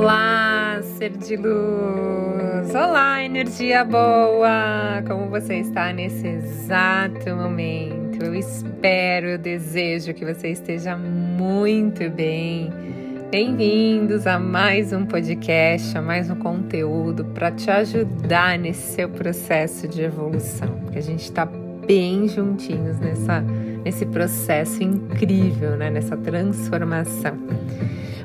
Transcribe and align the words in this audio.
Olá, 0.00 0.80
ser 0.96 1.10
de 1.10 1.36
luz! 1.36 2.74
Olá, 2.74 3.22
energia 3.22 3.84
boa! 3.84 5.02
Como 5.06 5.28
você 5.28 5.56
está 5.56 5.92
nesse 5.92 6.26
exato 6.26 7.36
momento? 7.36 8.24
Eu 8.24 8.34
espero, 8.34 9.26
eu 9.26 9.38
desejo 9.38 10.14
que 10.14 10.24
você 10.24 10.52
esteja 10.52 10.96
muito 10.96 12.08
bem. 12.08 12.72
Bem-vindos 13.30 14.26
a 14.26 14.38
mais 14.38 14.90
um 14.90 15.04
podcast, 15.04 15.98
a 15.98 16.00
mais 16.00 16.30
um 16.30 16.36
conteúdo 16.36 17.22
para 17.22 17.52
te 17.52 17.70
ajudar 17.70 18.58
nesse 18.58 18.94
seu 18.94 19.10
processo 19.10 19.86
de 19.86 20.00
evolução, 20.00 20.80
porque 20.80 20.98
a 20.98 21.02
gente 21.02 21.24
está 21.24 21.44
bem 21.44 22.26
juntinhos 22.26 22.98
nessa, 22.98 23.42
nesse 23.84 24.06
processo 24.06 24.82
incrível, 24.82 25.76
né? 25.76 25.90
nessa 25.90 26.16
transformação. 26.16 27.36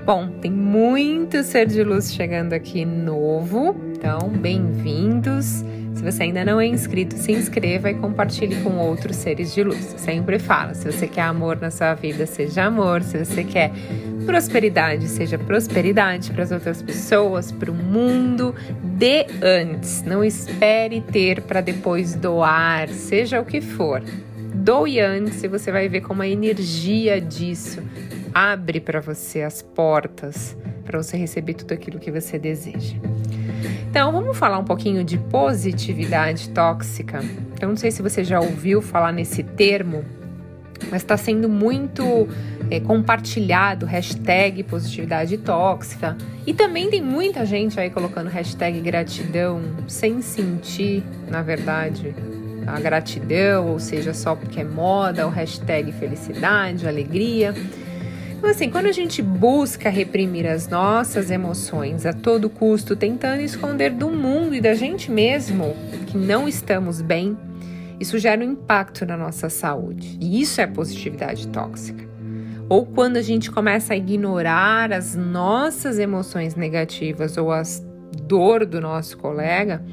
Bom, 0.06 0.28
tem 0.40 0.52
muito 0.52 1.42
ser 1.42 1.66
de 1.66 1.84
luz 1.84 2.14
chegando 2.14 2.54
aqui 2.54 2.86
novo, 2.86 3.76
então 3.92 4.30
bem-vindos. 4.30 5.66
Se 5.96 6.04
você 6.04 6.22
ainda 6.22 6.46
não 6.46 6.62
é 6.62 6.68
inscrito, 6.68 7.18
se 7.18 7.32
inscreva 7.32 7.90
e 7.90 7.96
compartilhe 7.96 8.56
com 8.58 8.78
outros 8.78 9.16
seres 9.16 9.52
de 9.52 9.64
luz. 9.64 9.96
sempre 9.98 10.38
falo, 10.38 10.76
se 10.76 10.92
você 10.92 11.08
quer 11.08 11.24
amor 11.24 11.60
na 11.60 11.72
sua 11.72 11.96
vida, 11.96 12.28
seja 12.28 12.66
amor. 12.66 13.02
Se 13.02 13.26
você 13.26 13.44
quer 13.44 13.72
prosperidade, 14.28 15.08
seja 15.08 15.40
prosperidade 15.40 16.30
para 16.30 16.44
as 16.44 16.52
outras 16.52 16.84
pessoas, 16.84 17.52
para 17.52 17.72
o 17.72 17.74
mundo. 17.74 18.54
Dê 18.84 19.26
antes. 19.42 20.04
Não 20.04 20.24
espere 20.24 21.02
ter 21.02 21.42
para 21.42 21.62
depois 21.62 22.14
doar, 22.14 22.90
seja 22.90 23.42
o 23.42 23.46
que 23.46 23.60
for. 23.60 24.04
Doe 24.54 25.00
antes 25.00 25.44
e 25.44 25.48
você 25.48 25.72
vai 25.72 25.90
ver 25.90 26.02
como 26.02 26.22
a 26.22 26.28
energia 26.28 27.20
disso 27.20 27.82
abre 28.36 28.82
para 28.82 29.00
você 29.00 29.44
as 29.44 29.62
portas 29.62 30.58
para 30.84 31.02
você 31.02 31.16
receber 31.16 31.54
tudo 31.54 31.74
aquilo 31.74 31.98
que 31.98 32.12
você 32.12 32.38
deseja. 32.38 32.98
Então, 33.90 34.12
vamos 34.12 34.38
falar 34.38 34.60
um 34.60 34.66
pouquinho 34.66 35.06
de 35.06 35.18
positividade 35.18 36.50
tóxica. 36.50 37.22
Eu 37.62 37.70
não 37.70 37.78
sei 37.78 37.92
se 37.92 38.02
você 38.02 38.26
já 38.26 38.42
ouviu 38.42 38.82
falar 38.82 39.14
nesse 39.14 39.42
termo, 39.42 40.04
mas 40.92 41.02
está 41.02 41.16
sendo 41.16 41.48
muito 41.48 42.28
é, 42.70 42.82
compartilhado 42.82 43.86
hashtag 43.86 44.64
positividade 44.64 45.38
tóxica. 45.38 46.18
E 46.46 46.54
também 46.54 46.90
tem 46.90 47.02
muita 47.02 47.46
gente 47.46 47.80
aí 47.80 47.90
colocando 47.90 48.28
hashtag 48.30 48.82
gratidão 48.82 49.62
sem 49.88 50.22
sentir, 50.22 51.02
na 51.30 51.42
verdade, 51.42 52.14
a 52.68 52.80
gratidão, 52.82 53.70
ou 53.70 53.80
seja, 53.80 54.14
só 54.14 54.36
porque 54.36 54.60
é 54.60 54.64
moda, 54.66 55.26
o 55.26 55.30
hashtag 55.30 55.94
felicidade, 55.94 56.86
alegria. 56.86 57.56
Então, 58.38 58.50
assim, 58.50 58.70
quando 58.70 58.86
a 58.86 58.92
gente 58.92 59.22
busca 59.22 59.90
reprimir 59.90 60.46
as 60.46 60.68
nossas 60.68 61.32
emoções 61.32 62.06
a 62.06 62.14
todo 62.14 62.50
custo, 62.50 62.96
tentando 62.96 63.42
esconder 63.42 63.92
do 63.92 64.10
mundo 64.10 64.54
e 64.54 64.62
da 64.62 64.74
gente 64.74 65.10
mesmo 65.10 65.76
que 66.08 66.18
não 66.18 66.48
estamos 66.48 67.02
bem, 67.02 67.38
isso 68.00 68.20
gera 68.20 68.42
um 68.42 68.52
impacto 68.52 69.06
na 69.06 69.18
nossa 69.18 69.50
saúde. 69.50 70.18
E 70.22 70.42
isso 70.42 70.62
é 70.62 70.68
positividade 70.68 71.48
tóxica. 71.48 72.06
Ou 72.68 72.86
quando 72.86 73.18
a 73.18 73.22
gente 73.22 73.50
começa 73.52 73.94
a 73.94 73.98
ignorar 73.98 74.92
as 74.92 75.16
nossas 75.16 76.00
emoções 76.00 76.56
negativas 76.56 77.38
ou 77.38 77.52
as 77.52 77.86
dor 78.28 78.66
do 78.66 78.82
nosso 78.82 79.18
colega 79.18 79.84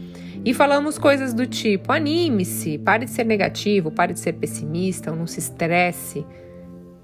e 0.45 0.53
falamos 0.53 0.99
coisas 0.99 1.35
do 1.35 1.47
tipo: 1.47 1.93
anime-se, 1.93 2.79
pare 2.79 3.05
de 3.05 3.11
ser 3.11 3.25
negativo, 3.25 3.91
pare 3.91 4.15
de 4.15 4.21
ser 4.21 4.33
pessimista, 4.35 5.11
ou 5.11 5.17
não 5.17 5.27
se 5.27 5.39
estresse 5.39 6.25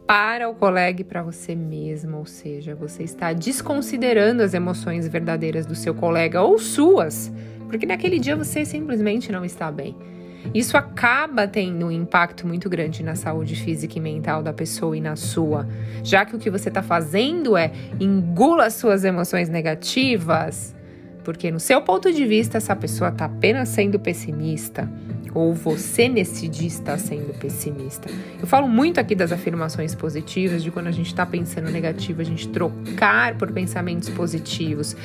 para 0.09 0.49
o 0.49 0.55
colega 0.55 1.03
e 1.03 1.05
para 1.05 1.23
você 1.23 1.55
mesmo, 1.55 2.17
ou 2.17 2.25
seja, 2.25 2.75
você 2.75 3.03
está 3.03 3.35
desconsiderando 3.35 4.43
as 4.43 4.55
emoções 4.55 5.07
verdadeiras 5.07 5.67
do 5.67 5.75
seu 5.75 5.95
colega 5.95 6.41
ou 6.41 6.59
suas, 6.59 7.31
porque 7.69 7.85
naquele 7.85 8.19
dia 8.19 8.35
você 8.35 8.65
simplesmente 8.65 9.31
não 9.31 9.45
está 9.45 9.71
bem. 9.71 9.95
Isso 10.55 10.79
acaba 10.79 11.47
tendo 11.47 11.89
um 11.89 11.91
impacto 11.91 12.47
muito 12.47 12.71
grande 12.71 13.03
na 13.03 13.15
saúde 13.17 13.55
física 13.55 13.99
e 13.99 14.01
mental 14.01 14.43
da 14.43 14.51
pessoa 14.51 14.97
e 14.97 15.01
na 15.03 15.15
sua, 15.15 15.69
já 16.03 16.25
que 16.25 16.35
o 16.35 16.39
que 16.39 16.49
você 16.49 16.71
está 16.71 16.83
fazendo 16.83 17.55
é 17.55 17.71
engula 18.01 18.65
as 18.65 18.73
suas 18.73 19.05
emoções 19.05 19.51
negativas, 19.51 20.75
porque 21.23 21.51
no 21.51 21.61
seu 21.61 21.83
ponto 21.83 22.11
de 22.11 22.25
vista 22.25 22.57
essa 22.57 22.75
pessoa 22.75 23.11
está 23.11 23.27
apenas 23.27 23.69
sendo 23.69 24.01
pessimista 24.01 24.91
ou 25.35 25.55
você 25.55 26.09
nesse 26.09 26.49
dia 26.49 26.67
está 26.67 26.97
sendo 26.99 27.33
pessimista. 27.39 28.09
Eu 28.41 28.47
falo 28.47 28.69
muito 28.69 28.99
aqui 28.99 29.15
das 29.15 29.33
afirmações 29.33 29.95
positivas, 29.95 30.63
de 30.63 30.71
quando 30.71 30.87
a 30.87 30.93
gente 30.93 31.09
está 31.09 31.25
pensando 31.27 31.71
negativo, 31.71 32.21
a 32.21 32.25
gente 32.25 32.49
trocar 32.49 33.37
por 33.37 33.53
pensamentos 33.53 34.09
positivos. 34.09 34.97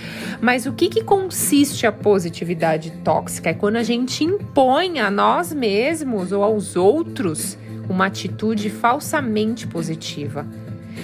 Mas 0.42 0.66
o 0.66 0.74
que, 0.74 0.90
que 0.90 1.04
consiste 1.04 1.86
a 1.86 1.92
positividade 1.92 2.92
tóxica? 3.04 3.50
É 3.50 3.54
quando 3.54 3.78
a 3.78 3.84
gente 3.84 4.24
impõe 4.24 5.00
a 5.00 5.12
nós 5.12 5.54
mesmos 5.54 6.32
ou 6.32 6.44
aos 6.44 6.76
outros 6.76 7.58
uma 7.90 8.06
atitude 8.06 8.70
falsamente 8.70 9.68
positiva 9.68 10.46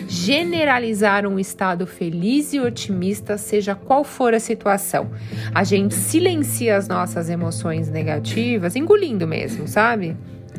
generalizar 0.07 1.25
um 1.25 1.39
estado 1.39 1.85
feliz 1.85 2.53
e 2.53 2.59
otimista, 2.59 3.37
seja 3.37 3.75
qual 3.75 4.03
for 4.03 4.33
a 4.33 4.39
situação. 4.39 5.09
A 5.53 5.63
gente 5.63 5.95
silencia 5.95 6.77
as 6.77 6.87
nossas 6.87 7.29
emoções 7.29 7.89
negativas, 7.89 8.75
engolindo 8.75 9.27
mesmo, 9.27 9.67
sabe? 9.67 10.15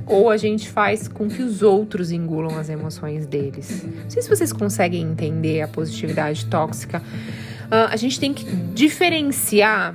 Ou 0.07 0.31
a 0.31 0.37
gente 0.37 0.69
faz 0.69 1.07
com 1.09 1.29
que 1.29 1.43
os 1.43 1.63
outros 1.63 2.11
engulam 2.11 2.59
as 2.59 2.69
emoções 2.69 3.27
deles. 3.27 3.85
Não 3.85 4.11
sei 4.11 4.23
se 4.23 4.29
vocês 4.29 4.53
conseguem 4.53 5.03
entender 5.03 5.63
a 5.63 5.69
positividade 5.69 6.47
tóxica. 6.47 6.99
Uh, 6.99 7.89
a 7.91 7.97
gente 7.97 8.19
tem 8.19 8.35
que 8.35 8.45
diferenciar 8.45 9.95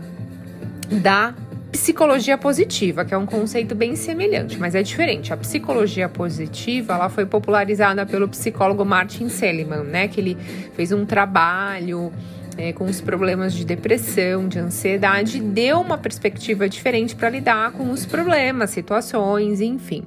da 1.02 1.34
psicologia 1.76 2.38
positiva, 2.38 3.04
que 3.04 3.14
é 3.14 3.18
um 3.18 3.26
conceito 3.26 3.76
bem 3.76 3.98
semelhante, 3.98 4.58
mas 4.58 4.76
é 4.76 4.82
diferente. 4.82 5.34
A 5.34 5.38
psicologia 5.38 6.08
positiva, 6.08 6.94
ela 6.94 7.10
foi 7.10 7.26
popularizada 7.26 8.06
pelo 8.06 8.30
psicólogo 8.30 8.86
Martin 8.86 9.28
Seligman, 9.28 9.84
né? 9.84 10.08
Que 10.08 10.22
ele 10.22 10.38
fez 10.74 10.94
um 10.94 11.06
trabalho 11.06 12.14
é, 12.58 12.72
com 12.72 12.86
os 12.86 13.02
problemas 13.02 13.54
de 13.54 13.66
depressão, 13.66 14.48
de 14.48 14.58
ansiedade, 14.58 15.42
deu 15.42 15.82
uma 15.82 15.98
perspectiva 15.98 16.70
diferente 16.70 17.14
para 17.14 17.30
lidar 17.30 17.74
com 17.74 17.92
os 17.92 18.06
problemas, 18.06 18.70
situações, 18.70 19.60
enfim. 19.60 20.06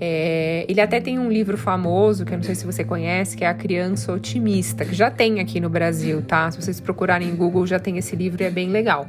É, 0.00 0.66
ele 0.68 0.80
até 0.80 1.00
tem 1.00 1.20
um 1.20 1.30
livro 1.30 1.56
famoso, 1.56 2.24
que 2.24 2.34
eu 2.34 2.36
não 2.36 2.44
sei 2.44 2.56
se 2.56 2.66
você 2.66 2.82
conhece, 2.82 3.36
que 3.36 3.44
é 3.44 3.48
A 3.48 3.54
Criança 3.54 4.12
Otimista, 4.12 4.84
que 4.84 4.94
já 4.94 5.08
tem 5.08 5.38
aqui 5.38 5.60
no 5.60 5.70
Brasil, 5.70 6.20
tá? 6.20 6.50
Se 6.50 6.60
vocês 6.60 6.80
procurarem 6.80 7.28
em 7.28 7.36
Google, 7.36 7.64
já 7.64 7.78
tem 7.78 7.96
esse 7.96 8.16
livro 8.16 8.42
e 8.42 8.46
é 8.46 8.50
bem 8.50 8.70
legal. 8.70 9.08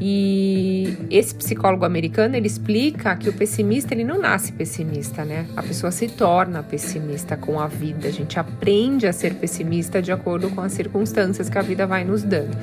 E 0.00 0.96
esse 1.10 1.34
psicólogo 1.34 1.84
americano, 1.84 2.34
ele 2.34 2.46
explica 2.46 3.14
que 3.16 3.28
o 3.28 3.32
pessimista, 3.32 3.92
ele 3.92 4.04
não 4.04 4.18
nasce 4.18 4.50
pessimista, 4.52 5.24
né? 5.24 5.46
A 5.54 5.62
pessoa 5.62 5.90
se 5.90 6.08
torna 6.08 6.62
pessimista 6.62 7.36
com 7.36 7.60
a 7.60 7.66
vida. 7.66 8.08
A 8.08 8.12
gente 8.12 8.38
aprende 8.38 9.06
a 9.06 9.12
ser 9.12 9.34
pessimista 9.34 10.00
de 10.00 10.10
acordo 10.10 10.48
com 10.50 10.62
as 10.62 10.72
circunstâncias 10.72 11.50
que 11.50 11.58
a 11.58 11.62
vida 11.62 11.86
vai 11.86 12.02
nos 12.04 12.22
dando. 12.22 12.56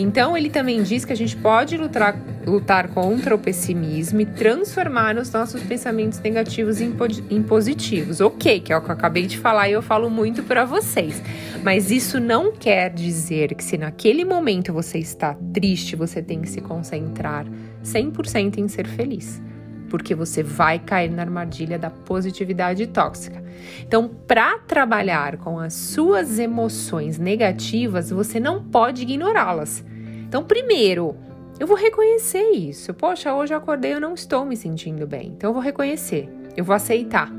Então, 0.00 0.36
ele 0.36 0.48
também 0.48 0.80
diz 0.80 1.04
que 1.04 1.12
a 1.12 1.16
gente 1.16 1.36
pode 1.36 1.76
lutar, 1.76 2.16
lutar 2.46 2.86
contra 2.86 3.34
o 3.34 3.38
pessimismo 3.38 4.20
e 4.20 4.26
transformar 4.26 5.16
os 5.16 5.32
nossos 5.32 5.60
pensamentos 5.60 6.20
negativos 6.20 6.80
em, 6.80 6.94
em 7.28 7.42
positivos. 7.42 8.20
Ok, 8.20 8.60
que 8.60 8.72
é 8.72 8.76
o 8.76 8.80
que 8.80 8.90
eu 8.90 8.94
acabei 8.94 9.26
de 9.26 9.36
falar 9.36 9.68
e 9.68 9.72
eu 9.72 9.82
falo 9.82 10.08
muito 10.08 10.44
para 10.44 10.64
vocês. 10.64 11.20
Mas 11.64 11.90
isso 11.90 12.20
não 12.20 12.52
quer 12.52 12.90
dizer 12.90 13.56
que 13.56 13.64
se 13.64 13.76
naquele 13.76 14.24
momento 14.24 14.72
você 14.72 14.98
está 14.98 15.34
triste, 15.52 15.96
você 15.96 16.22
tem 16.22 16.42
que 16.42 16.48
se 16.48 16.60
concentrar 16.60 17.44
100% 17.82 18.58
em 18.58 18.68
ser 18.68 18.86
feliz 18.86 19.42
porque 19.88 20.14
você 20.14 20.42
vai 20.42 20.78
cair 20.78 21.10
na 21.10 21.22
armadilha 21.22 21.78
da 21.78 21.90
positividade 21.90 22.86
tóxica. 22.86 23.42
Então, 23.80 24.08
para 24.08 24.58
trabalhar 24.58 25.38
com 25.38 25.58
as 25.58 25.74
suas 25.74 26.38
emoções 26.38 27.18
negativas, 27.18 28.10
você 28.10 28.38
não 28.38 28.62
pode 28.62 29.02
ignorá-las. 29.02 29.84
Então, 30.26 30.44
primeiro, 30.44 31.16
eu 31.58 31.66
vou 31.66 31.76
reconhecer 31.76 32.50
isso. 32.50 32.94
Poxa, 32.94 33.34
hoje 33.34 33.52
eu 33.52 33.58
acordei, 33.58 33.94
eu 33.94 34.00
não 34.00 34.14
estou 34.14 34.44
me 34.44 34.56
sentindo 34.56 35.06
bem. 35.06 35.32
Então, 35.36 35.50
eu 35.50 35.54
vou 35.54 35.62
reconhecer, 35.62 36.28
eu 36.56 36.64
vou 36.64 36.74
aceitar. 36.74 37.32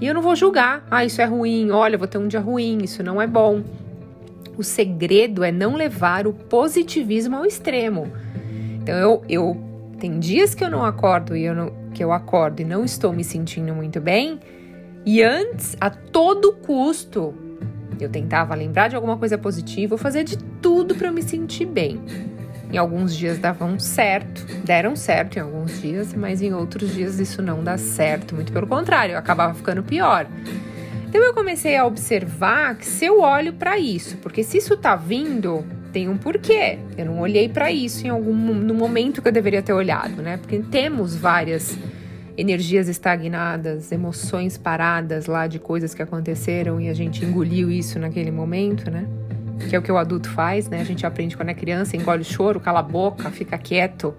E 0.00 0.06
eu 0.06 0.14
não 0.14 0.22
vou 0.22 0.34
julgar. 0.34 0.84
Ah, 0.90 1.04
isso 1.04 1.22
é 1.22 1.24
ruim. 1.24 1.70
Olha, 1.70 1.94
eu 1.94 1.98
vou 1.98 2.08
ter 2.08 2.18
um 2.18 2.26
dia 2.26 2.40
ruim. 2.40 2.78
Isso 2.82 3.04
não 3.04 3.22
é 3.22 3.26
bom. 3.26 3.62
O 4.56 4.64
segredo 4.64 5.44
é 5.44 5.52
não 5.52 5.76
levar 5.76 6.26
o 6.26 6.32
positivismo 6.32 7.36
ao 7.36 7.46
extremo. 7.46 8.10
Então, 8.80 8.96
eu, 8.96 9.22
eu 9.28 9.72
tem 10.00 10.18
dias 10.18 10.52
que 10.52 10.64
eu 10.64 10.70
não 10.70 10.84
acordo 10.84 11.36
e 11.36 11.44
eu 11.44 11.54
não, 11.54 11.72
que 11.92 12.02
eu 12.02 12.12
acordo 12.12 12.60
e 12.60 12.64
não 12.64 12.84
estou 12.84 13.12
me 13.12 13.22
sentindo 13.22 13.74
muito 13.74 14.00
bem. 14.00 14.40
E 15.04 15.22
antes, 15.22 15.76
a 15.80 15.90
todo 15.90 16.52
custo, 16.52 17.34
eu 18.00 18.08
tentava 18.08 18.54
lembrar 18.54 18.88
de 18.88 18.96
alguma 18.96 19.16
coisa 19.16 19.36
positiva, 19.36 19.94
ou 19.94 19.98
fazer 19.98 20.24
de 20.24 20.36
tudo 20.36 20.94
para 20.94 21.08
eu 21.08 21.12
me 21.12 21.22
sentir 21.22 21.66
bem. 21.66 22.00
Em 22.72 22.78
alguns 22.78 23.14
dias 23.14 23.38
davam 23.38 23.78
certo, 23.78 24.46
deram 24.64 24.96
certo 24.96 25.36
em 25.36 25.40
alguns 25.40 25.80
dias, 25.80 26.14
mas 26.14 26.40
em 26.40 26.54
outros 26.54 26.94
dias 26.94 27.18
isso 27.18 27.42
não 27.42 27.62
dá 27.62 27.76
certo, 27.76 28.34
muito 28.34 28.50
pelo 28.50 28.66
contrário, 28.66 29.12
eu 29.12 29.18
acabava 29.18 29.52
ficando 29.52 29.82
pior. 29.82 30.26
Então 31.06 31.22
eu 31.22 31.34
comecei 31.34 31.76
a 31.76 31.84
observar 31.84 32.74
que 32.76 32.86
se 32.86 33.04
eu 33.04 33.20
olho 33.20 33.52
para 33.52 33.78
isso, 33.78 34.16
porque 34.18 34.42
se 34.42 34.56
isso 34.56 34.74
tá 34.78 34.96
vindo, 34.96 35.62
tem 35.92 36.08
um 36.08 36.16
porquê. 36.16 36.78
Eu 36.96 37.06
não 37.06 37.20
olhei 37.20 37.48
para 37.48 37.70
isso 37.70 38.06
em 38.06 38.10
algum 38.10 38.34
no 38.34 38.74
momento 38.74 39.20
que 39.20 39.28
eu 39.28 39.32
deveria 39.32 39.62
ter 39.62 39.72
olhado, 39.72 40.22
né? 40.22 40.36
Porque 40.38 40.58
temos 40.58 41.14
várias 41.14 41.78
energias 42.36 42.88
estagnadas, 42.88 43.92
emoções 43.92 44.56
paradas 44.56 45.26
lá 45.26 45.46
de 45.46 45.58
coisas 45.58 45.94
que 45.94 46.02
aconteceram 46.02 46.80
e 46.80 46.88
a 46.88 46.94
gente 46.94 47.24
engoliu 47.24 47.70
isso 47.70 47.98
naquele 47.98 48.30
momento, 48.30 48.90
né? 48.90 49.06
Que 49.68 49.76
é 49.76 49.78
o 49.78 49.82
que 49.82 49.92
o 49.92 49.98
adulto 49.98 50.28
faz, 50.30 50.68
né? 50.68 50.80
A 50.80 50.84
gente 50.84 51.04
aprende 51.04 51.36
quando 51.36 51.50
é 51.50 51.54
criança, 51.54 51.96
engole 51.96 52.22
o 52.22 52.24
choro, 52.24 52.58
cala 52.58 52.80
a 52.80 52.82
boca, 52.82 53.30
fica 53.30 53.56
quieto. 53.58 54.14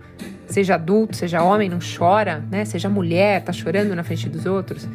Seja 0.47 0.75
adulto, 0.75 1.17
seja 1.17 1.41
homem, 1.41 1.67
não 1.67 1.79
chora, 1.79 2.43
né? 2.51 2.63
Seja 2.65 2.87
mulher, 2.87 3.43
tá 3.43 3.51
chorando 3.51 3.95
na 3.95 4.03
frente 4.03 4.29
dos 4.29 4.45
outros 4.45 4.87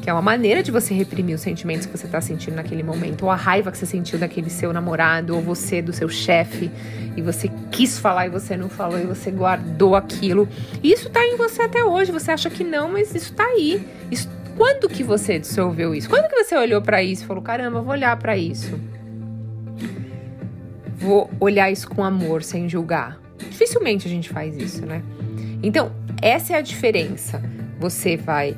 que 0.00 0.08
é 0.08 0.12
uma 0.12 0.22
maneira 0.22 0.62
de 0.62 0.70
você 0.70 0.94
reprimir 0.94 1.34
os 1.34 1.40
sentimentos 1.40 1.86
que 1.86 1.96
você 1.96 2.06
está 2.06 2.20
sentindo 2.20 2.54
naquele 2.56 2.82
momento, 2.82 3.22
ou 3.22 3.30
a 3.30 3.36
raiva 3.36 3.70
que 3.70 3.78
você 3.78 3.86
sentiu 3.86 4.18
daquele 4.18 4.48
seu 4.48 4.72
namorado, 4.72 5.34
ou 5.34 5.42
você 5.42 5.82
do 5.82 5.92
seu 5.92 6.08
chefe, 6.08 6.70
e 7.16 7.22
você 7.22 7.50
quis 7.70 7.98
falar 7.98 8.26
e 8.26 8.30
você 8.30 8.56
não 8.56 8.68
falou, 8.68 8.98
e 8.98 9.04
você 9.04 9.30
guardou 9.30 9.94
aquilo. 9.94 10.48
Isso 10.82 11.08
está 11.08 11.24
em 11.24 11.36
você 11.36 11.62
até 11.62 11.84
hoje. 11.84 12.12
Você 12.12 12.30
acha 12.30 12.48
que 12.48 12.64
não, 12.64 12.90
mas 12.90 13.14
isso 13.14 13.32
está 13.32 13.44
aí. 13.44 13.86
Isso, 14.10 14.28
quando 14.56 14.88
que 14.88 15.02
você 15.02 15.38
dissolveu 15.38 15.94
isso? 15.94 16.08
Quando 16.08 16.28
que 16.28 16.42
você 16.42 16.56
olhou 16.56 16.80
para 16.80 17.02
isso 17.02 17.24
e 17.24 17.26
falou: 17.26 17.42
caramba, 17.42 17.82
vou 17.82 17.92
olhar 17.92 18.16
para 18.16 18.36
isso? 18.36 18.80
Vou 20.96 21.30
olhar 21.40 21.70
isso 21.70 21.88
com 21.88 22.04
amor, 22.04 22.42
sem 22.42 22.68
julgar. 22.68 23.18
Dificilmente 23.38 24.06
a 24.06 24.10
gente 24.10 24.28
faz 24.28 24.56
isso, 24.56 24.84
né? 24.84 25.02
Então, 25.62 25.92
essa 26.20 26.52
é 26.52 26.56
a 26.56 26.60
diferença. 26.60 27.42
Você 27.78 28.16
vai 28.16 28.54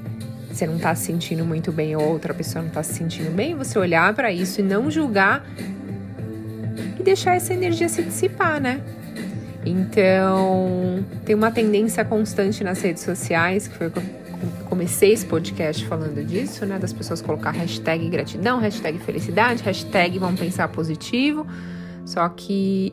você 0.52 0.66
não 0.66 0.78
tá 0.78 0.94
se 0.94 1.06
sentindo 1.06 1.44
muito 1.44 1.72
bem 1.72 1.96
ou 1.96 2.02
outra 2.02 2.34
pessoa 2.34 2.62
não 2.62 2.70
tá 2.70 2.82
se 2.82 2.94
sentindo 2.94 3.30
bem, 3.30 3.54
você 3.54 3.78
olhar 3.78 4.12
para 4.14 4.30
isso 4.30 4.60
e 4.60 4.62
não 4.62 4.90
julgar 4.90 5.44
e 6.98 7.02
deixar 7.02 7.34
essa 7.34 7.52
energia 7.54 7.88
se 7.88 8.02
dissipar, 8.02 8.60
né? 8.60 8.80
Então, 9.64 11.04
tem 11.24 11.34
uma 11.34 11.50
tendência 11.50 12.04
constante 12.04 12.64
nas 12.64 12.82
redes 12.82 13.02
sociais, 13.02 13.68
que 13.68 13.76
foi 13.76 13.90
que 13.90 13.98
eu 13.98 14.02
comecei 14.68 15.12
esse 15.12 15.24
podcast 15.24 15.86
falando 15.86 16.24
disso, 16.24 16.66
né? 16.66 16.78
Das 16.78 16.92
pessoas 16.92 17.22
colocar 17.22 17.52
hashtag 17.52 18.08
gratidão, 18.08 18.58
hashtag 18.58 18.98
felicidade, 18.98 19.62
hashtag 19.62 20.18
vamos 20.18 20.40
pensar 20.40 20.68
positivo. 20.68 21.46
Só 22.04 22.28
que 22.28 22.92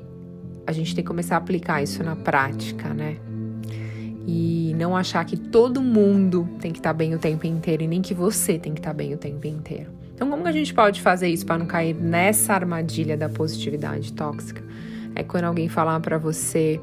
a 0.67 0.71
gente 0.71 0.93
tem 0.93 1.03
que 1.03 1.07
começar 1.07 1.35
a 1.35 1.37
aplicar 1.39 1.81
isso 1.81 2.03
na 2.03 2.15
prática, 2.15 2.93
né? 2.93 3.17
E 4.27 4.73
não 4.77 4.95
achar 4.95 5.25
que 5.25 5.37
todo 5.37 5.81
mundo 5.81 6.47
tem 6.59 6.71
que 6.71 6.79
estar 6.79 6.89
tá 6.89 6.93
bem 6.93 7.13
o 7.15 7.19
tempo 7.19 7.47
inteiro 7.47 7.83
e 7.83 7.87
nem 7.87 8.01
que 8.01 8.13
você 8.13 8.57
tem 8.59 8.73
que 8.73 8.79
estar 8.79 8.91
tá 8.91 8.93
bem 8.93 9.13
o 9.13 9.17
tempo 9.17 9.45
inteiro. 9.47 9.91
Então, 10.13 10.29
como 10.29 10.43
que 10.43 10.49
a 10.49 10.53
gente 10.53 10.73
pode 10.73 11.01
fazer 11.01 11.29
isso 11.29 11.45
para 11.45 11.57
não 11.57 11.65
cair 11.65 11.95
nessa 11.95 12.53
armadilha 12.53 13.15
da 13.15 13.29
positividade 13.29 14.11
tóxica? 14.13 14.61
É 15.15 15.23
quando 15.23 15.45
alguém 15.45 15.69
falar 15.69 15.99
para 16.01 16.17
você 16.17 16.79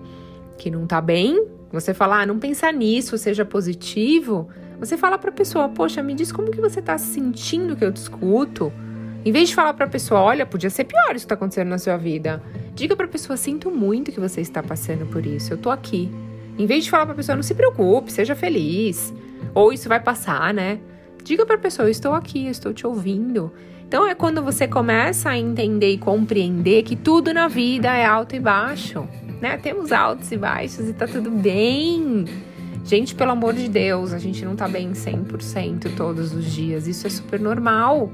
que 0.56 0.70
não 0.70 0.86
tá 0.86 1.00
bem, 1.00 1.46
você 1.70 1.92
falar, 1.92 2.22
ah, 2.22 2.26
não 2.26 2.38
pensar 2.38 2.72
nisso, 2.72 3.18
seja 3.18 3.44
positivo. 3.44 4.48
Você 4.78 4.96
fala 4.96 5.18
para 5.18 5.30
a 5.30 5.32
pessoa, 5.32 5.68
poxa, 5.68 6.02
me 6.02 6.14
diz 6.14 6.32
como 6.32 6.50
que 6.50 6.60
você 6.60 6.80
tá 6.80 6.96
se 6.96 7.12
sentindo 7.12 7.76
que 7.76 7.84
eu 7.84 7.92
te 7.92 7.98
escuto. 7.98 8.72
Em 9.24 9.32
vez 9.32 9.48
de 9.48 9.54
falar 9.54 9.74
para 9.74 9.86
a 9.86 9.88
pessoa, 9.88 10.20
olha, 10.20 10.46
podia 10.46 10.70
ser 10.70 10.84
pior 10.84 11.14
isso 11.14 11.24
que 11.24 11.28
tá 11.28 11.34
acontecendo 11.34 11.68
na 11.68 11.78
sua 11.78 11.96
vida. 11.96 12.42
Diga 12.74 12.94
para 12.94 13.06
a 13.06 13.08
pessoa, 13.08 13.36
sinto 13.36 13.70
muito 13.70 14.12
que 14.12 14.20
você 14.20 14.40
está 14.40 14.62
passando 14.62 15.04
por 15.06 15.26
isso. 15.26 15.52
Eu 15.52 15.58
tô 15.58 15.70
aqui. 15.70 16.10
Em 16.58 16.66
vez 16.66 16.84
de 16.84 16.90
falar 16.90 17.04
para 17.04 17.12
a 17.12 17.16
pessoa, 17.16 17.36
não 17.36 17.42
se 17.42 17.54
preocupe, 17.54 18.10
seja 18.10 18.34
feliz, 18.34 19.12
ou 19.54 19.72
isso 19.72 19.88
vai 19.88 20.00
passar, 20.00 20.54
né? 20.54 20.78
Diga 21.22 21.44
para 21.44 21.56
a 21.56 21.58
pessoa, 21.58 21.90
estou 21.90 22.12
aqui, 22.12 22.46
estou 22.46 22.72
te 22.72 22.86
ouvindo. 22.86 23.52
Então 23.86 24.06
é 24.06 24.14
quando 24.14 24.42
você 24.42 24.66
começa 24.66 25.30
a 25.30 25.38
entender 25.38 25.92
e 25.92 25.98
compreender 25.98 26.82
que 26.82 26.96
tudo 26.96 27.32
na 27.32 27.46
vida 27.46 27.88
é 27.94 28.04
alto 28.04 28.34
e 28.34 28.40
baixo, 28.40 29.06
né? 29.40 29.56
Temos 29.58 29.92
altos 29.92 30.30
e 30.32 30.36
baixos 30.36 30.88
e 30.88 30.92
tá 30.92 31.06
tudo 31.06 31.30
bem. 31.30 32.24
Gente, 32.84 33.14
pelo 33.14 33.32
amor 33.32 33.54
de 33.54 33.68
Deus, 33.68 34.12
a 34.12 34.18
gente 34.18 34.44
não 34.44 34.54
tá 34.54 34.68
bem 34.68 34.92
100% 34.92 35.96
todos 35.96 36.32
os 36.32 36.44
dias. 36.44 36.86
Isso 36.86 37.06
é 37.06 37.10
super 37.10 37.40
normal. 37.40 38.10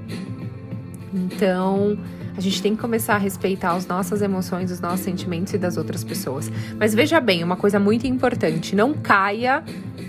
Então, 1.12 1.98
a 2.36 2.40
gente 2.40 2.62
tem 2.62 2.74
que 2.74 2.80
começar 2.80 3.14
a 3.14 3.18
respeitar 3.18 3.72
as 3.72 3.86
nossas 3.86 4.22
emoções, 4.22 4.70
os 4.70 4.80
nossos 4.80 5.00
sentimentos 5.00 5.52
e 5.52 5.58
das 5.58 5.76
outras 5.76 6.02
pessoas. 6.02 6.50
Mas 6.78 6.94
veja 6.94 7.20
bem, 7.20 7.44
uma 7.44 7.56
coisa 7.56 7.78
muito 7.78 8.06
importante: 8.06 8.74
não 8.74 8.94
caia, 8.94 9.62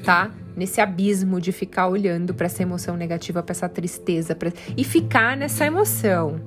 tá? 0.03 0.31
Nesse 0.55 0.79
abismo 0.79 1.41
de 1.41 1.51
ficar 1.51 1.87
olhando 1.87 2.33
para 2.33 2.45
essa 2.45 2.61
emoção 2.61 2.95
negativa, 2.95 3.41
para 3.41 3.53
essa 3.53 3.67
tristeza, 3.67 4.35
pra... 4.35 4.51
e 4.77 4.83
ficar 4.83 5.35
nessa 5.35 5.65
emoção. 5.65 6.39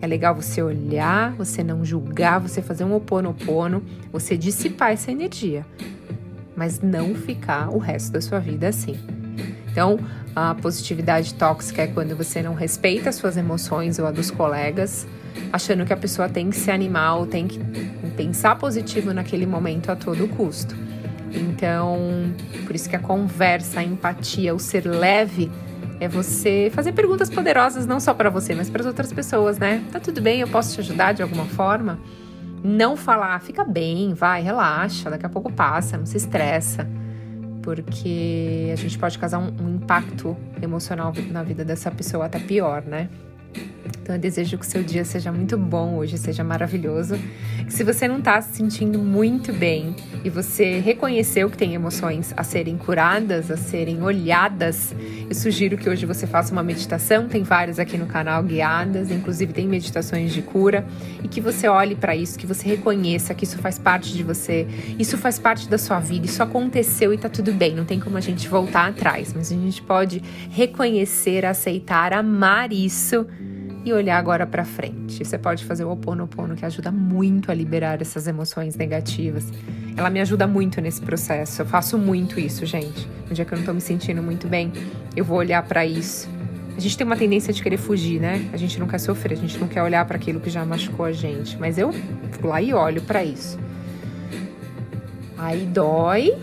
É 0.00 0.06
legal 0.06 0.32
você 0.32 0.62
olhar, 0.62 1.32
você 1.32 1.64
não 1.64 1.84
julgar, 1.84 2.38
você 2.38 2.62
fazer 2.62 2.84
um 2.84 2.94
oponopono, 2.94 3.82
você 4.12 4.36
dissipar 4.36 4.92
essa 4.92 5.10
energia, 5.10 5.66
mas 6.54 6.80
não 6.80 7.16
ficar 7.16 7.68
o 7.68 7.78
resto 7.78 8.12
da 8.12 8.20
sua 8.20 8.38
vida 8.38 8.68
assim. 8.68 8.96
Então, 9.78 9.96
a 10.34 10.56
positividade 10.56 11.34
tóxica 11.34 11.82
é 11.82 11.86
quando 11.86 12.16
você 12.16 12.42
não 12.42 12.52
respeita 12.52 13.10
as 13.10 13.14
suas 13.14 13.36
emoções 13.36 14.00
ou 14.00 14.08
a 14.08 14.10
dos 14.10 14.28
colegas, 14.28 15.06
achando 15.52 15.86
que 15.86 15.92
a 15.92 15.96
pessoa 15.96 16.28
tem 16.28 16.50
que 16.50 16.56
se 16.56 16.68
animar 16.68 17.14
ou 17.14 17.26
tem 17.28 17.46
que 17.46 17.60
pensar 18.16 18.58
positivo 18.58 19.14
naquele 19.14 19.46
momento 19.46 19.92
a 19.92 19.94
todo 19.94 20.26
custo. 20.26 20.74
Então, 21.32 21.96
por 22.66 22.74
isso 22.74 22.90
que 22.90 22.96
a 22.96 22.98
conversa, 22.98 23.78
a 23.78 23.84
empatia, 23.84 24.52
o 24.52 24.58
ser 24.58 24.84
leve 24.84 25.48
é 26.00 26.08
você 26.08 26.72
fazer 26.74 26.90
perguntas 26.90 27.30
poderosas 27.30 27.86
não 27.86 28.00
só 28.00 28.12
para 28.12 28.30
você, 28.30 28.56
mas 28.56 28.68
para 28.68 28.80
as 28.80 28.86
outras 28.88 29.12
pessoas, 29.12 29.58
né? 29.58 29.84
Tá 29.92 30.00
tudo 30.00 30.20
bem, 30.20 30.40
eu 30.40 30.48
posso 30.48 30.74
te 30.74 30.80
ajudar 30.80 31.12
de 31.12 31.22
alguma 31.22 31.44
forma? 31.44 32.00
Não 32.64 32.96
falar, 32.96 33.40
fica 33.42 33.62
bem, 33.62 34.12
vai, 34.12 34.42
relaxa, 34.42 35.08
daqui 35.08 35.24
a 35.24 35.28
pouco 35.28 35.52
passa, 35.52 35.96
não 35.96 36.04
se 36.04 36.16
estressa 36.16 36.84
porque 37.68 38.70
a 38.72 38.76
gente 38.76 38.98
pode 38.98 39.18
causar 39.18 39.38
um, 39.38 39.54
um 39.60 39.74
impacto 39.74 40.34
emocional 40.62 41.12
na 41.30 41.42
vida 41.42 41.66
dessa 41.66 41.90
pessoa 41.90 42.24
até 42.24 42.38
pior, 42.38 42.82
né? 42.82 43.10
Então 44.08 44.16
eu 44.16 44.20
desejo 44.22 44.56
que 44.56 44.64
o 44.64 44.66
seu 44.66 44.82
dia 44.82 45.04
seja 45.04 45.30
muito 45.30 45.58
bom 45.58 45.96
hoje, 45.96 46.16
seja 46.16 46.42
maravilhoso. 46.42 47.18
Que 47.66 47.70
se 47.70 47.84
você 47.84 48.08
não 48.08 48.20
está 48.20 48.40
se 48.40 48.56
sentindo 48.56 48.98
muito 48.98 49.52
bem 49.52 49.94
e 50.24 50.30
você 50.30 50.78
reconheceu 50.78 51.50
que 51.50 51.58
tem 51.58 51.74
emoções 51.74 52.32
a 52.34 52.42
serem 52.42 52.78
curadas, 52.78 53.50
a 53.50 53.56
serem 53.58 54.02
olhadas, 54.02 54.94
eu 55.28 55.34
sugiro 55.34 55.76
que 55.76 55.90
hoje 55.90 56.06
você 56.06 56.26
faça 56.26 56.54
uma 56.54 56.62
meditação. 56.62 57.28
Tem 57.28 57.42
várias 57.42 57.78
aqui 57.78 57.98
no 57.98 58.06
canal 58.06 58.42
guiadas, 58.42 59.10
inclusive 59.10 59.52
tem 59.52 59.68
meditações 59.68 60.32
de 60.32 60.40
cura, 60.40 60.86
e 61.22 61.28
que 61.28 61.38
você 61.38 61.68
olhe 61.68 61.94
para 61.94 62.16
isso, 62.16 62.38
que 62.38 62.46
você 62.46 62.66
reconheça 62.66 63.34
que 63.34 63.44
isso 63.44 63.58
faz 63.58 63.78
parte 63.78 64.14
de 64.14 64.22
você, 64.22 64.66
isso 64.98 65.18
faz 65.18 65.38
parte 65.38 65.68
da 65.68 65.76
sua 65.76 66.00
vida, 66.00 66.24
isso 66.24 66.42
aconteceu 66.42 67.12
e 67.12 67.18
tá 67.18 67.28
tudo 67.28 67.52
bem, 67.52 67.74
não 67.74 67.84
tem 67.84 68.00
como 68.00 68.16
a 68.16 68.22
gente 68.22 68.48
voltar 68.48 68.88
atrás, 68.88 69.34
mas 69.34 69.52
a 69.52 69.54
gente 69.54 69.82
pode 69.82 70.22
reconhecer, 70.50 71.44
aceitar, 71.44 72.14
amar 72.14 72.72
isso 72.72 73.26
e 73.84 73.92
olhar 73.92 74.18
agora 74.18 74.46
para 74.46 74.64
frente. 74.64 75.24
Você 75.24 75.38
pode 75.38 75.64
fazer 75.64 75.84
o 75.84 75.90
Oponopono, 75.90 76.56
que 76.56 76.64
ajuda 76.64 76.90
muito 76.90 77.50
a 77.50 77.54
liberar 77.54 78.00
essas 78.00 78.26
emoções 78.26 78.76
negativas. 78.76 79.46
Ela 79.96 80.10
me 80.10 80.20
ajuda 80.20 80.46
muito 80.46 80.80
nesse 80.80 81.00
processo. 81.00 81.62
Eu 81.62 81.66
faço 81.66 81.96
muito 81.98 82.38
isso, 82.38 82.66
gente. 82.66 83.08
No 83.28 83.34
dia 83.34 83.44
que 83.44 83.52
eu 83.52 83.58
não 83.58 83.64
tô 83.64 83.72
me 83.72 83.80
sentindo 83.80 84.22
muito 84.22 84.46
bem, 84.46 84.72
eu 85.16 85.24
vou 85.24 85.38
olhar 85.38 85.62
para 85.62 85.84
isso. 85.86 86.28
A 86.76 86.80
gente 86.80 86.96
tem 86.96 87.04
uma 87.04 87.16
tendência 87.16 87.52
de 87.52 87.62
querer 87.62 87.76
fugir, 87.76 88.20
né? 88.20 88.48
A 88.52 88.56
gente 88.56 88.78
não 88.78 88.86
quer 88.86 88.98
sofrer, 88.98 89.34
a 89.34 89.40
gente 89.40 89.58
não 89.58 89.66
quer 89.66 89.82
olhar 89.82 90.04
para 90.04 90.16
aquilo 90.16 90.38
que 90.38 90.50
já 90.50 90.64
machucou 90.64 91.06
a 91.06 91.12
gente. 91.12 91.58
Mas 91.58 91.76
eu 91.78 91.90
vou 92.40 92.50
lá 92.50 92.62
e 92.62 92.72
olho 92.72 93.02
para 93.02 93.24
isso. 93.24 93.58
Aí 95.36 95.66
dói, 95.66 96.34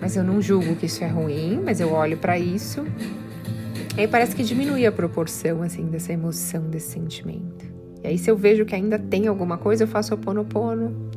mas 0.00 0.16
eu 0.16 0.24
não 0.24 0.40
julgo 0.40 0.76
que 0.76 0.86
isso 0.86 1.02
é 1.02 1.08
ruim, 1.08 1.60
mas 1.64 1.80
eu 1.80 1.92
olho 1.92 2.16
para 2.16 2.38
isso 2.38 2.84
e 3.98 4.02
aí 4.02 4.06
parece 4.06 4.36
que 4.36 4.44
diminui 4.44 4.86
a 4.86 4.92
proporção, 4.92 5.60
assim, 5.60 5.86
dessa 5.86 6.12
emoção, 6.12 6.62
desse 6.70 6.92
sentimento. 6.92 7.66
E 8.00 8.06
aí, 8.06 8.16
se 8.16 8.30
eu 8.30 8.36
vejo 8.36 8.64
que 8.64 8.72
ainda 8.72 8.96
tem 8.96 9.26
alguma 9.26 9.58
coisa, 9.58 9.82
eu 9.82 9.88
faço 9.88 10.14
o 10.14 10.16
ponopono. 10.16 11.10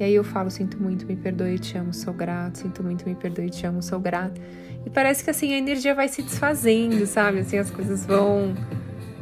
E 0.00 0.04
aí 0.04 0.14
eu 0.14 0.24
falo, 0.24 0.50
sinto 0.50 0.80
muito, 0.80 1.04
me 1.06 1.16
perdoe, 1.16 1.58
te 1.58 1.76
amo, 1.76 1.92
sou 1.92 2.14
grato. 2.14 2.60
Sinto 2.60 2.82
muito, 2.82 3.06
me 3.06 3.14
perdoe, 3.14 3.50
te 3.50 3.66
amo, 3.66 3.82
sou 3.82 4.00
grato. 4.00 4.40
E 4.86 4.88
parece 4.88 5.22
que, 5.22 5.28
assim, 5.28 5.52
a 5.52 5.58
energia 5.58 5.94
vai 5.94 6.08
se 6.08 6.22
desfazendo, 6.22 7.04
sabe? 7.04 7.40
Assim, 7.40 7.58
as 7.58 7.70
coisas 7.70 8.06
vão... 8.06 8.54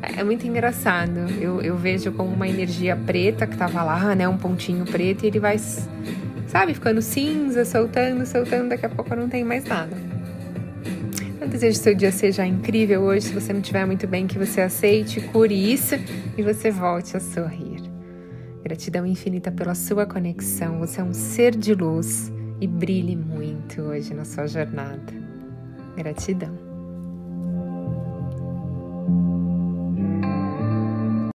É, 0.00 0.20
é 0.20 0.22
muito 0.22 0.46
engraçado. 0.46 1.28
Eu, 1.40 1.60
eu 1.60 1.76
vejo 1.76 2.12
como 2.12 2.32
uma 2.32 2.46
energia 2.46 2.94
preta 2.94 3.48
que 3.48 3.56
tava 3.56 3.82
lá, 3.82 4.14
né? 4.14 4.28
Um 4.28 4.38
pontinho 4.38 4.84
preto 4.84 5.24
e 5.24 5.26
ele 5.26 5.40
vai, 5.40 5.58
sabe? 6.46 6.72
Ficando 6.72 7.02
cinza, 7.02 7.64
soltando, 7.64 8.24
soltando. 8.26 8.68
Daqui 8.68 8.86
a 8.86 8.90
pouco 8.90 9.12
não 9.16 9.28
tem 9.28 9.42
mais 9.42 9.64
nada. 9.64 10.11
Desejo 11.52 11.78
que 11.78 11.84
seu 11.84 11.94
dia 11.94 12.10
seja 12.10 12.46
incrível 12.46 13.02
hoje. 13.02 13.26
Se 13.26 13.34
você 13.34 13.52
não 13.52 13.60
estiver 13.60 13.84
muito 13.84 14.06
bem, 14.06 14.26
que 14.26 14.38
você 14.38 14.62
aceite, 14.62 15.20
cure 15.20 15.54
isso 15.54 15.96
e 16.36 16.42
você 16.42 16.70
volte 16.70 17.14
a 17.14 17.20
sorrir. 17.20 17.82
Gratidão 18.64 19.04
infinita 19.04 19.52
pela 19.52 19.74
sua 19.74 20.06
conexão. 20.06 20.78
Você 20.78 21.02
é 21.02 21.04
um 21.04 21.12
ser 21.12 21.54
de 21.54 21.74
luz 21.74 22.32
e 22.58 22.66
brilhe 22.66 23.14
muito 23.14 23.82
hoje 23.82 24.14
na 24.14 24.24
sua 24.24 24.46
jornada. 24.46 25.12
Gratidão. 25.94 26.71